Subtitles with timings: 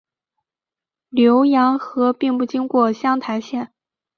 [1.11, 3.71] 浏阳河并不经过湘潭县。